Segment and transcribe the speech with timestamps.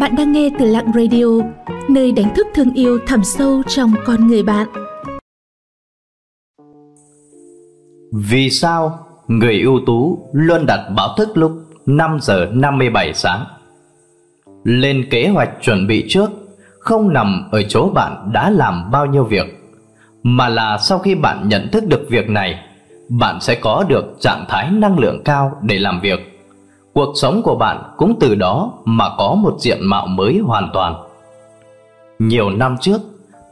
[0.00, 1.24] Bạn đang nghe từ Lặng Radio,
[1.88, 4.68] nơi đánh thức thương yêu thẳm sâu trong con người bạn.
[8.12, 11.52] Vì sao người ưu tú luôn đặt báo thức lúc
[11.86, 13.44] 5 giờ 57 sáng?
[14.64, 16.30] Lên kế hoạch chuẩn bị trước
[16.78, 19.46] không nằm ở chỗ bạn đã làm bao nhiêu việc
[20.22, 22.64] mà là sau khi bạn nhận thức được việc này
[23.08, 26.37] bạn sẽ có được trạng thái năng lượng cao để làm việc
[26.92, 30.94] cuộc sống của bạn cũng từ đó mà có một diện mạo mới hoàn toàn.
[32.18, 33.00] Nhiều năm trước,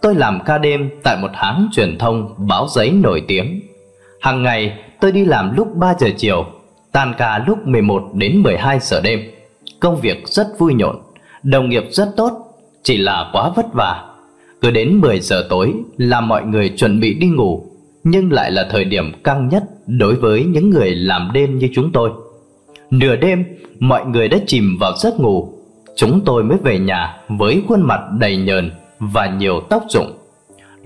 [0.03, 3.61] tôi làm ca đêm tại một hãng truyền thông báo giấy nổi tiếng.
[4.21, 6.45] Hàng ngày, tôi đi làm lúc 3 giờ chiều,
[6.93, 9.21] tan ca lúc 11 đến 12 giờ đêm.
[9.81, 10.97] Công việc rất vui nhộn,
[11.43, 12.33] đồng nghiệp rất tốt,
[12.83, 14.05] chỉ là quá vất vả.
[14.61, 17.67] Cứ đến 10 giờ tối là mọi người chuẩn bị đi ngủ,
[18.05, 21.93] Nhưng lại là thời điểm căng nhất đối với những người làm đêm như chúng
[21.93, 22.11] tôi.
[22.91, 23.45] Nửa đêm
[23.79, 25.53] mọi người đã chìm vào giấc ngủ.
[25.97, 30.13] Chúng tôi mới về nhà với khuôn mặt đầy nhờn và nhiều tóc rụng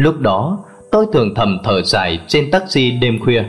[0.01, 0.59] Lúc đó
[0.91, 3.45] tôi thường thầm thở dài trên taxi đêm khuya.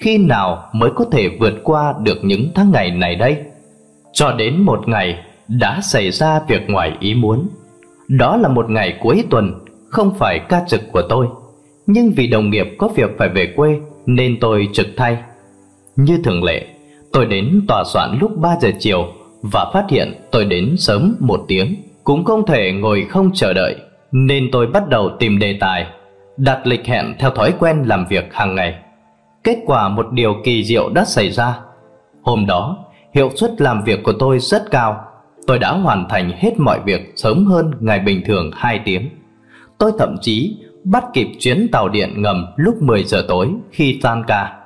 [0.00, 3.36] Khi nào mới có thể vượt qua được những tháng ngày này đây?
[4.12, 7.48] Cho đến một ngày đã xảy ra việc ngoài ý muốn.
[8.08, 9.52] Đó là một ngày cuối tuần,
[9.88, 11.26] không phải ca trực của tôi.
[11.86, 15.16] Nhưng vì đồng nghiệp có việc phải về quê nên tôi trực thay.
[15.96, 16.66] Như thường lệ,
[17.12, 19.06] tôi đến tòa soạn lúc 3 giờ chiều
[19.42, 21.76] và phát hiện tôi đến sớm một tiếng.
[22.04, 23.76] Cũng không thể ngồi không chờ đợi
[24.12, 25.86] nên tôi bắt đầu tìm đề tài,
[26.36, 28.74] đặt lịch hẹn theo thói quen làm việc hàng ngày.
[29.44, 31.58] Kết quả một điều kỳ diệu đã xảy ra.
[32.22, 32.78] Hôm đó,
[33.14, 35.04] hiệu suất làm việc của tôi rất cao
[35.48, 39.08] tôi đã hoàn thành hết mọi việc sớm hơn ngày bình thường 2 tiếng.
[39.78, 44.22] Tôi thậm chí bắt kịp chuyến tàu điện ngầm lúc 10 giờ tối khi tan
[44.26, 44.58] ca.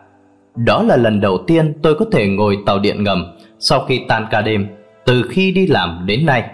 [0.57, 4.27] Đó là lần đầu tiên tôi có thể ngồi tàu điện ngầm sau khi tan
[4.31, 4.67] ca đêm
[5.05, 6.51] từ khi đi làm đến nay.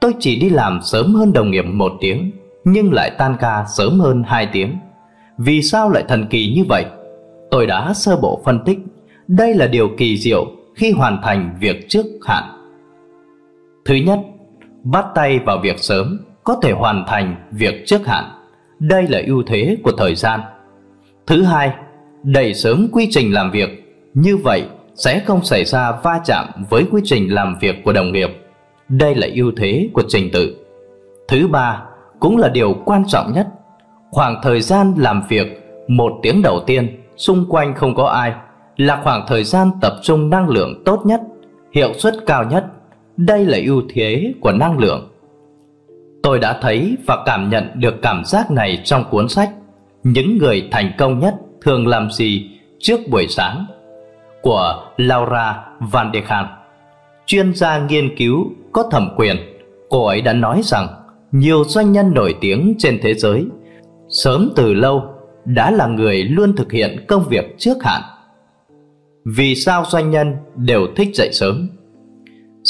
[0.00, 2.30] Tôi chỉ đi làm sớm hơn đồng nghiệp một tiếng
[2.64, 4.76] nhưng lại tan ca sớm hơn 2 tiếng.
[5.38, 6.84] Vì sao lại thần kỳ như vậy?
[7.50, 8.78] Tôi đã sơ bộ phân tích
[9.28, 12.44] đây là điều kỳ diệu khi hoàn thành việc trước hạn
[13.86, 14.20] Thứ nhất,
[14.82, 18.24] bắt tay vào việc sớm có thể hoàn thành việc trước hạn.
[18.78, 20.40] Đây là ưu thế của thời gian.
[21.26, 21.70] Thứ hai,
[22.22, 24.62] đẩy sớm quy trình làm việc, như vậy
[24.94, 28.30] sẽ không xảy ra va chạm với quy trình làm việc của đồng nghiệp.
[28.88, 30.56] Đây là ưu thế của trình tự.
[31.28, 31.82] Thứ ba,
[32.20, 33.46] cũng là điều quan trọng nhất,
[34.10, 38.32] khoảng thời gian làm việc một tiếng đầu tiên xung quanh không có ai
[38.76, 41.20] là khoảng thời gian tập trung năng lượng tốt nhất,
[41.72, 42.64] hiệu suất cao nhất
[43.16, 45.08] đây là ưu thế của năng lượng.
[46.22, 49.50] Tôi đã thấy và cảm nhận được cảm giác này trong cuốn sách
[50.04, 51.34] Những người thành công nhất
[51.66, 53.66] thường làm gì trước buổi sáng
[54.42, 56.46] của Laura Van de Khan.
[57.26, 59.36] Chuyên gia nghiên cứu có thẩm quyền,
[59.88, 60.88] cô ấy đã nói rằng
[61.32, 63.44] nhiều doanh nhân nổi tiếng trên thế giới
[64.08, 65.02] sớm từ lâu
[65.44, 68.02] đã là người luôn thực hiện công việc trước hạn.
[69.24, 71.68] Vì sao doanh nhân đều thích dậy sớm?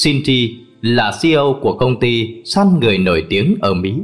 [0.05, 3.95] cindy là CEO của công ty săn người nổi tiếng ở Mỹ.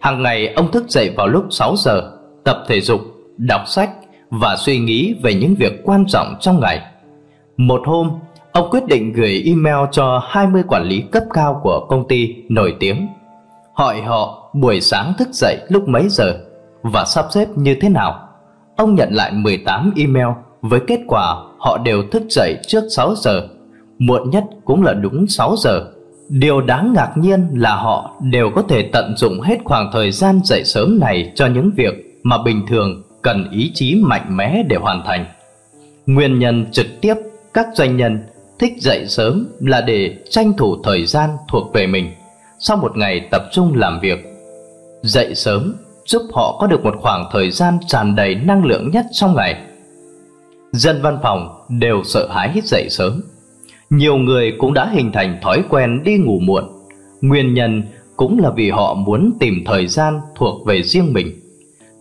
[0.00, 2.12] Hàng ngày ông thức dậy vào lúc 6 giờ,
[2.44, 3.00] tập thể dục,
[3.38, 3.90] đọc sách
[4.32, 6.80] và suy nghĩ về những việc quan trọng trong ngày.
[7.56, 8.10] Một hôm,
[8.52, 12.74] ông quyết định gửi email cho 20 quản lý cấp cao của công ty nổi
[12.80, 13.08] tiếng.
[13.74, 16.38] Hỏi họ buổi sáng thức dậy lúc mấy giờ
[16.82, 18.28] và sắp xếp như thế nào.
[18.76, 20.28] Ông nhận lại 18 email
[20.62, 23.48] với kết quả họ đều thức dậy trước 6 giờ
[23.98, 25.84] muộn nhất cũng là đúng 6 giờ.
[26.28, 30.40] Điều đáng ngạc nhiên là họ đều có thể tận dụng hết khoảng thời gian
[30.44, 34.76] dậy sớm này cho những việc mà bình thường cần ý chí mạnh mẽ để
[34.76, 35.26] hoàn thành.
[36.06, 37.14] Nguyên nhân trực tiếp
[37.54, 38.24] các doanh nhân
[38.58, 42.10] thích dậy sớm là để tranh thủ thời gian thuộc về mình,
[42.58, 44.18] sau một ngày tập trung làm việc.
[45.02, 45.74] Dậy sớm
[46.06, 49.54] giúp họ có được một khoảng thời gian tràn đầy năng lượng nhất trong ngày.
[50.72, 53.22] Dân văn phòng đều sợ hãi dậy sớm
[53.92, 56.64] nhiều người cũng đã hình thành thói quen đi ngủ muộn.
[57.20, 57.82] Nguyên nhân
[58.16, 61.41] cũng là vì họ muốn tìm thời gian thuộc về riêng mình.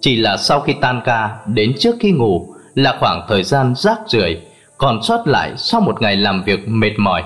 [0.02, 4.00] Chỉ là sau khi tan ca đến trước khi ngủ là khoảng thời gian rác
[4.08, 4.42] rưởi
[4.78, 7.24] còn sót lại sau một ngày làm việc mệt mỏi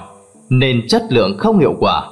[0.50, 2.04] nên chất lượng không hiệu quả.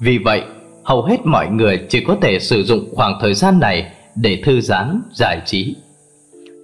[0.00, 0.42] Vì vậy,
[0.84, 4.60] hầu hết mọi người chỉ có thể sử dụng khoảng thời gian này để thư
[4.60, 5.76] giãn, giải trí.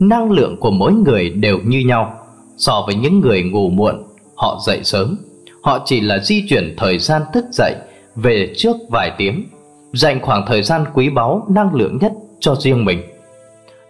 [0.00, 2.14] Năng lượng của mỗi người đều như nhau.
[2.56, 4.02] So với những người ngủ muộn,
[4.36, 5.16] họ dậy sớm
[5.62, 7.74] Họ chỉ là di chuyển thời gian thức dậy
[8.16, 9.44] về trước vài tiếng,
[9.92, 13.02] dành khoảng thời gian quý báu năng lượng nhất cho riêng mình.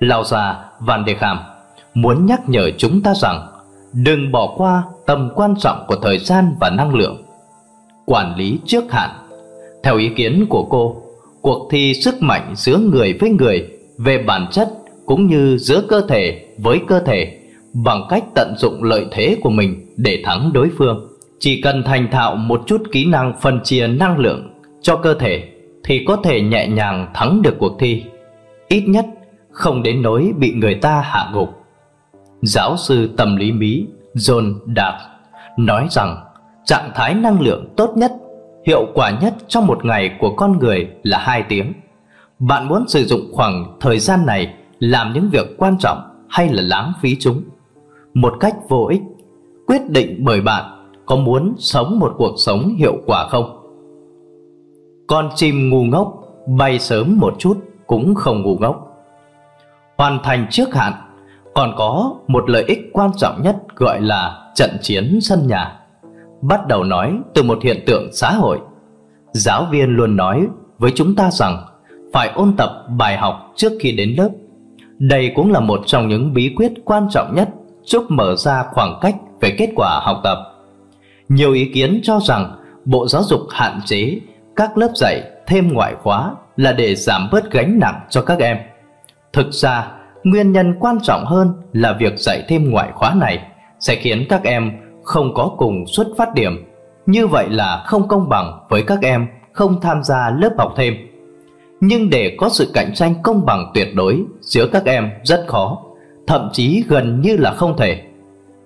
[0.01, 1.39] Lao già Van de Kham
[1.95, 3.47] muốn nhắc nhở chúng ta rằng
[3.93, 7.23] đừng bỏ qua tầm quan trọng của thời gian và năng lượng.
[8.07, 9.11] Quản lý trước hạn
[9.83, 11.03] Theo ý kiến của cô,
[11.43, 13.69] cuộc thi sức mạnh giữa người với người
[13.99, 14.69] về bản chất
[15.07, 17.39] cũng như giữa cơ thể với cơ thể
[17.73, 21.09] bằng cách tận dụng lợi thế của mình để thắng đối phương.
[21.41, 24.51] Chỉ cần thành thạo một chút kỹ năng phân chia năng lượng
[24.83, 25.49] cho cơ thể
[25.85, 28.03] thì có thể nhẹ nhàng thắng được cuộc thi.
[28.69, 29.07] Ít nhất
[29.59, 31.49] không đến nỗi bị người ta hạ gục.
[32.43, 34.97] Giáo sư tâm lý Mỹ John Dart
[35.57, 36.17] nói rằng
[36.65, 38.13] trạng thái năng lượng tốt nhất,
[38.67, 41.73] hiệu quả nhất trong một ngày của con người là 2 tiếng.
[42.39, 46.63] Bạn muốn sử dụng khoảng thời gian này làm những việc quan trọng hay là
[46.63, 47.43] lãng phí chúng?
[48.15, 49.03] Một cách vô ích,
[49.67, 50.65] quyết định bởi bạn
[51.07, 53.59] có muốn sống một cuộc sống hiệu quả không?
[55.07, 56.15] Con chim ngu ngốc
[56.47, 58.88] bay sớm một chút cũng không ngu ngốc.
[59.99, 60.93] Hoàn thành trước hạn
[61.55, 65.73] còn có một lợi ích quan trọng nhất gọi là trận chiến sân nhà.
[66.43, 68.59] Bắt đầu nói từ một hiện tượng xã hội.
[69.33, 70.47] Giáo viên luôn nói
[70.79, 71.67] với chúng ta rằng
[72.13, 74.29] phải ôn tập bài học trước khi đến lớp.
[74.99, 77.49] Đây cũng là một trong những bí quyết quan trọng nhất
[77.83, 80.39] giúp mở ra khoảng cách về kết quả học tập.
[81.29, 84.21] Nhiều ý kiến cho rằng Bộ Giáo dục hạn chế
[84.57, 88.59] các lớp dạy thêm ngoại khóa là để giảm bớt gánh nặng cho các em.
[89.33, 89.93] Thực ra,
[90.25, 93.39] nguyên nhân quan trọng hơn là việc dạy thêm ngoại khóa này
[93.81, 94.73] sẽ khiến các em
[95.03, 96.65] không có cùng xuất phát điểm.
[97.07, 100.95] Như vậy là không công bằng với các em không tham gia lớp học thêm.
[101.81, 105.83] Nhưng để có sự cạnh tranh công bằng tuyệt đối giữa các em rất khó,
[106.27, 108.03] thậm chí gần như là không thể.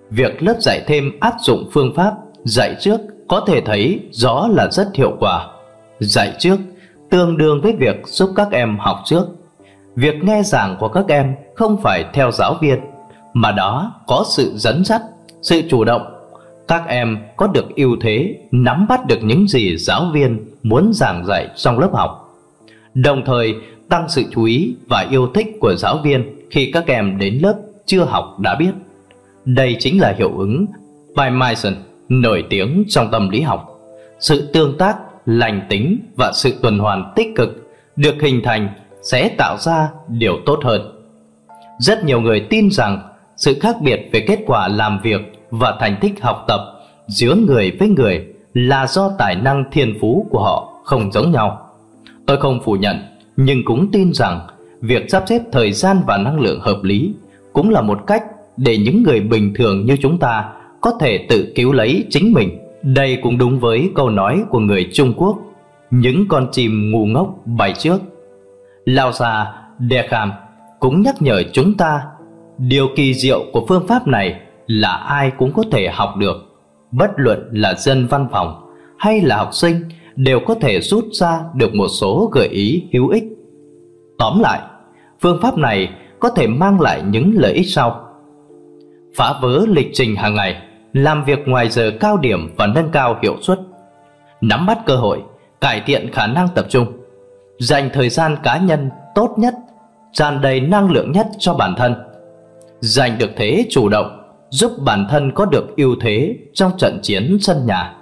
[0.09, 2.13] Việc lớp dạy thêm áp dụng phương pháp
[2.43, 5.47] dạy trước có thể thấy rõ là rất hiệu quả.
[5.99, 6.57] Dạy trước
[7.09, 9.25] tương đương với việc giúp các em học trước.
[9.95, 12.79] Việc nghe giảng của các em không phải theo giáo viên,
[13.33, 15.01] mà đó có sự dẫn dắt,
[15.41, 16.01] sự chủ động.
[16.67, 21.25] Các em có được ưu thế nắm bắt được những gì giáo viên muốn giảng
[21.25, 22.35] dạy trong lớp học.
[22.93, 23.55] Đồng thời
[23.89, 27.55] tăng sự chú ý và yêu thích của giáo viên khi các em đến lớp
[27.85, 28.71] chưa học đã biết.
[29.45, 30.65] Đây chính là hiệu ứng
[31.17, 31.73] by Myson
[32.09, 33.79] nổi tiếng trong tâm lý học.
[34.19, 38.69] Sự tương tác lành tính và sự tuần hoàn tích cực được hình thành
[39.03, 40.81] sẽ tạo ra điều tốt hơn.
[41.79, 43.01] Rất nhiều người tin rằng
[43.37, 45.21] sự khác biệt về kết quả làm việc
[45.51, 46.61] và thành tích học tập
[47.07, 51.69] giữa người với người là do tài năng thiên phú của họ không giống nhau.
[52.25, 52.97] Tôi không phủ nhận,
[53.37, 54.47] nhưng cũng tin rằng
[54.81, 57.13] việc sắp xếp thời gian và năng lượng hợp lý
[57.53, 58.23] cũng là một cách
[58.57, 60.49] để những người bình thường như chúng ta
[60.81, 64.89] có thể tự cứu lấy chính mình đây cũng đúng với câu nói của người
[64.93, 65.37] Trung Quốc
[65.91, 68.01] Những con chim ngu ngốc bay trước
[68.85, 69.53] Lao già
[69.89, 70.31] Dekham
[70.79, 72.01] cũng nhắc nhở chúng ta
[72.57, 76.35] Điều kỳ diệu của phương pháp này là ai cũng có thể học được.
[76.91, 78.69] Bất luận là dân văn phòng
[78.99, 79.75] hay là học sinh
[80.15, 83.23] Đều có thể rút ra được một số gợi ý hữu ích.
[84.17, 84.59] Tóm lại,
[85.21, 85.89] phương pháp này
[86.19, 88.09] có thể mang lại những lợi ích sau.
[89.15, 90.61] Phá vỡ lịch trình hàng ngày
[90.93, 93.59] làm việc ngoài giờ cao điểm và nâng cao hiệu suất,
[94.41, 95.21] nắm bắt cơ hội,
[95.61, 96.85] cải thiện khả năng tập trung,
[97.59, 99.53] dành thời gian cá nhân tốt nhất,
[100.11, 101.95] tràn đầy năng lượng nhất cho bản thân,
[102.79, 107.37] giành được thế chủ động, giúp bản thân có được ưu thế trong trận chiến
[107.41, 107.95] sân nhà.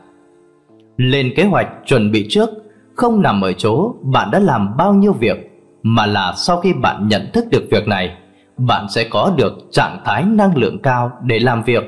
[0.98, 2.50] Lên kế hoạch chuẩn bị trước
[2.96, 5.38] không nằm ở chỗ bạn đã làm bao nhiêu việc
[5.84, 8.18] mà là sau khi bạn nhận thức được việc này
[8.58, 11.84] bạn sẽ có được trạng thái năng lượng cao để làm việc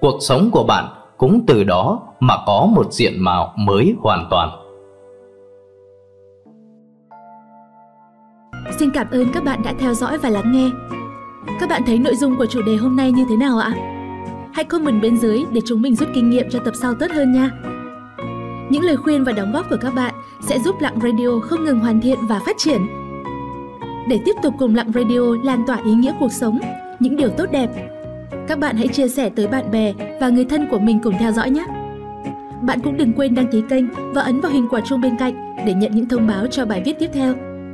[0.00, 0.84] cuộc sống của bạn
[1.18, 4.63] cũng từ đó mà có một diện mạo mới hoàn toàn.
[8.78, 10.70] Xin cảm ơn các bạn đã theo dõi và lắng nghe.
[11.60, 13.72] Các bạn thấy nội dung của chủ đề hôm nay như thế nào ạ?
[14.52, 17.32] Hãy comment bên dưới để chúng mình rút kinh nghiệm cho tập sau tốt hơn
[17.32, 17.50] nha.
[18.70, 21.80] Những lời khuyên và đóng góp của các bạn sẽ giúp Lặng Radio không ngừng
[21.80, 22.86] hoàn thiện và phát triển.
[24.08, 26.58] Để tiếp tục cùng Lặng Radio lan tỏa ý nghĩa cuộc sống,
[27.00, 27.70] những điều tốt đẹp
[28.48, 31.32] các bạn hãy chia sẻ tới bạn bè và người thân của mình cùng theo
[31.32, 31.66] dõi nhé.
[32.62, 35.56] Bạn cũng đừng quên đăng ký kênh và ấn vào hình quả chuông bên cạnh
[35.66, 37.53] để nhận những thông báo cho bài viết tiếp theo.